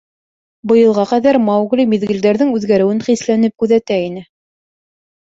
[0.69, 4.25] Быйылға ҡәҙәр Маугли миҙгелдәрҙең үҙгәреүен хисләнеп күҙәтә ине.